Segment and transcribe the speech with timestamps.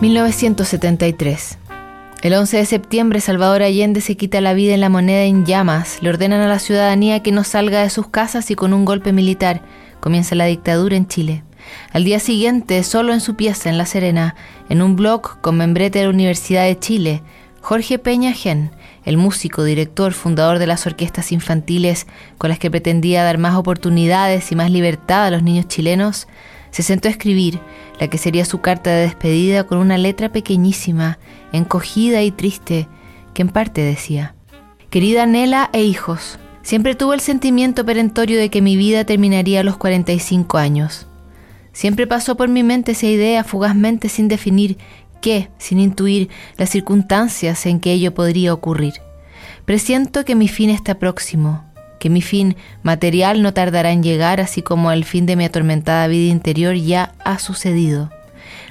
[0.00, 1.58] 1973.
[2.22, 5.98] El 11 de septiembre, Salvador Allende se quita la vida en la moneda en llamas.
[6.02, 9.12] Le ordenan a la ciudadanía que no salga de sus casas y con un golpe
[9.12, 9.62] militar
[10.00, 11.44] comienza la dictadura en Chile.
[11.92, 14.36] Al día siguiente, solo en su pieza en La Serena,
[14.68, 17.22] en un blog con membrete de la Universidad de Chile,
[17.62, 18.70] Jorge Peña Gen,
[19.04, 22.06] el músico, director, fundador de las orquestas infantiles
[22.38, 26.28] con las que pretendía dar más oportunidades y más libertad a los niños chilenos,
[26.70, 27.60] se sentó a escribir
[28.00, 31.18] la que sería su carta de despedida con una letra pequeñísima,
[31.52, 32.88] encogida y triste,
[33.34, 34.34] que en parte decía,
[34.90, 39.64] Querida Nela e hijos, siempre tuve el sentimiento perentorio de que mi vida terminaría a
[39.64, 41.06] los 45 años.
[41.72, 44.78] Siempre pasó por mi mente esa idea fugazmente sin definir
[45.20, 48.94] qué, sin intuir las circunstancias en que ello podría ocurrir.
[49.64, 51.64] Presiento que mi fin está próximo,
[51.98, 56.06] que mi fin material no tardará en llegar, así como el fin de mi atormentada
[56.06, 58.10] vida interior ya ha sucedido.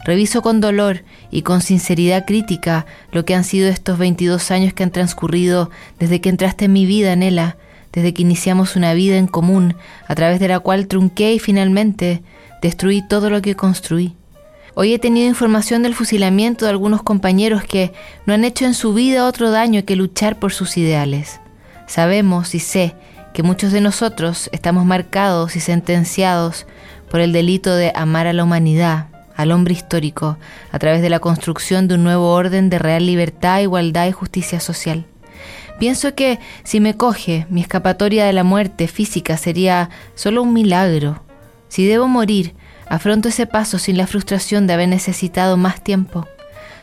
[0.04, 4.84] Reviso con dolor y con sinceridad crítica lo que han sido estos 22 años que
[4.84, 7.58] han transcurrido desde que entraste en mi vida, Nela,
[7.92, 9.76] desde que iniciamos una vida en común,
[10.08, 12.22] a través de la cual trunqué y finalmente
[12.62, 14.16] destruí todo lo que construí.
[14.76, 17.94] Hoy he tenido información del fusilamiento de algunos compañeros que
[18.26, 21.40] no han hecho en su vida otro daño que luchar por sus ideales.
[21.88, 22.94] Sabemos y sé
[23.36, 26.66] que muchos de nosotros estamos marcados y sentenciados
[27.12, 30.38] por el delito de amar a la humanidad, al hombre histórico,
[30.72, 34.62] a través de la construcción de un nuevo orden de real libertad, igualdad y justicia
[34.62, 35.06] social.
[35.80, 41.22] Pienso que si me coge, mi escapatoria de la muerte física sería solo un milagro.
[41.68, 42.56] Si debo morir,
[42.88, 46.26] afronto ese paso sin la frustración de haber necesitado más tiempo.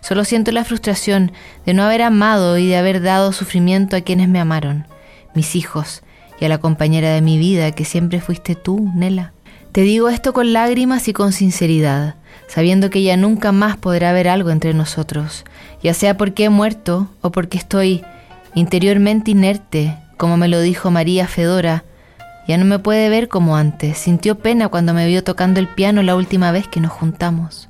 [0.03, 1.33] Solo siento la frustración
[1.65, 4.87] de no haber amado y de haber dado sufrimiento a quienes me amaron,
[5.35, 6.03] mis hijos,
[6.45, 9.33] a la compañera de mi vida que siempre fuiste tú, Nela.
[9.73, 14.29] Te digo esto con lágrimas y con sinceridad, sabiendo que ya nunca más podrá haber
[14.29, 15.45] algo entre nosotros,
[15.83, 18.05] ya sea porque he muerto o porque estoy
[18.55, 21.85] interiormente inerte, como me lo dijo María Fedora.
[22.47, 26.03] Ya no me puede ver como antes, sintió pena cuando me vio tocando el piano
[26.03, 27.69] la última vez que nos juntamos.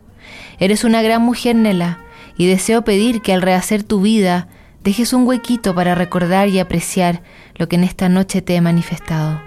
[0.59, 1.99] Eres una gran mujer, Nela,
[2.37, 4.49] y deseo pedir que al rehacer tu vida
[4.85, 7.23] dejes un huequito para recordar y apreciar
[7.57, 9.41] lo que en esta noche te he manifestado.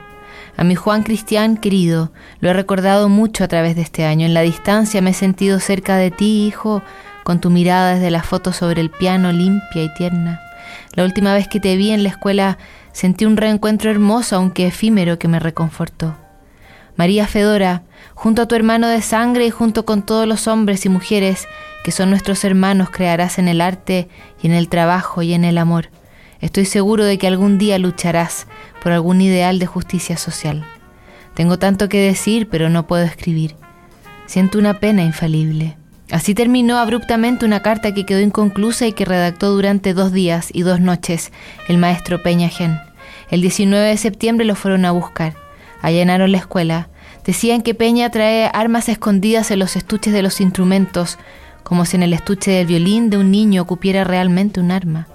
[0.57, 4.25] A mi Juan Cristián querido, lo he recordado mucho a través de este año.
[4.25, 6.81] En la distancia me he sentido cerca de ti, hijo,
[7.24, 10.40] con tu mirada desde la foto sobre el piano limpia y tierna.
[10.94, 12.57] La última vez que te vi en la escuela
[12.94, 16.16] sentí un reencuentro hermoso, aunque efímero, que me reconfortó.
[16.97, 17.83] María Fedora,
[18.13, 21.47] junto a tu hermano de sangre y junto con todos los hombres y mujeres
[21.83, 24.07] que son nuestros hermanos, crearás en el arte
[24.41, 25.89] y en el trabajo y en el amor.
[26.41, 28.47] Estoy seguro de que algún día lucharás
[28.81, 30.66] por algún ideal de justicia social.
[31.35, 33.56] Tengo tanto que decir, pero no puedo escribir.
[34.25, 35.77] Siento una pena infalible.
[36.12, 40.62] Así terminó abruptamente una carta que quedó inconclusa y que redactó durante dos días y
[40.62, 41.31] dos noches
[41.67, 42.79] el maestro Peña Gen.
[43.29, 45.44] El 19 de septiembre lo fueron a buscar.
[45.85, 46.90] Allanaron la escuela.
[47.25, 51.19] Decían que Peña trae armas escondidas en los estuches de los instrumentos,
[51.62, 55.07] como si en el estuche del violín de un niño cupiera realmente un arma.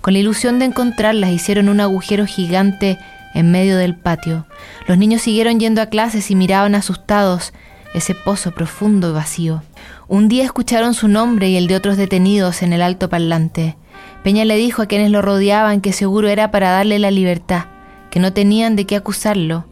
[0.00, 2.96] Con la ilusión de encontrarlas hicieron un agujero gigante
[3.34, 4.46] en medio del patio.
[4.88, 7.52] Los niños siguieron yendo a clases y miraban asustados
[7.92, 9.62] ese pozo profundo y vacío.
[10.08, 13.76] Un día escucharon su nombre y el de otros detenidos en el alto parlante.
[14.22, 17.66] Peña le dijo a quienes lo rodeaban que seguro era para darle la libertad,
[18.10, 19.66] que no tenían de qué acusarlo,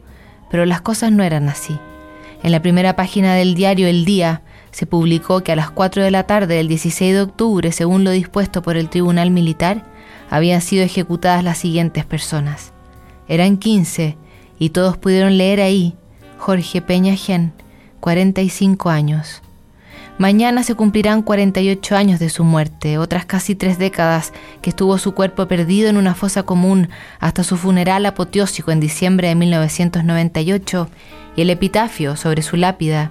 [0.53, 1.79] pero las cosas no eran así.
[2.43, 6.11] En la primera página del diario El Día, se publicó que a las 4 de
[6.11, 9.83] la tarde del 16 de octubre, según lo dispuesto por el Tribunal Militar,
[10.29, 12.73] habían sido ejecutadas las siguientes personas.
[13.29, 14.19] Eran 15
[14.59, 15.95] y todos pudieron leer ahí
[16.37, 17.55] Jorge Peña Gen,
[18.01, 19.41] 45 años.
[20.23, 25.15] Mañana se cumplirán 48 años de su muerte, otras casi tres décadas que estuvo su
[25.15, 30.89] cuerpo perdido en una fosa común hasta su funeral apoteósico en diciembre de 1998
[31.35, 33.11] y el epitafio sobre su lápida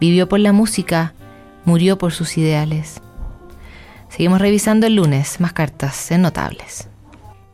[0.00, 1.12] Vivió por la música,
[1.66, 3.02] murió por sus ideales.
[4.08, 6.88] Seguimos revisando el lunes, más cartas en notables.